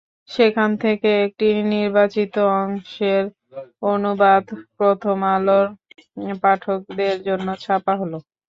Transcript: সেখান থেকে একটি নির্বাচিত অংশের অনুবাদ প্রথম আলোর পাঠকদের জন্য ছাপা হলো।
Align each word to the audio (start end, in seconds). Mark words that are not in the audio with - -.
সেখান 0.31 0.69
থেকে 0.83 1.09
একটি 1.25 1.47
নির্বাচিত 1.73 2.33
অংশের 2.57 3.23
অনুবাদ 3.89 4.43
প্রথম 4.77 5.17
আলোর 5.33 5.65
পাঠকদের 6.43 7.15
জন্য 7.27 7.47
ছাপা 7.63 7.93
হলো। 8.01 8.17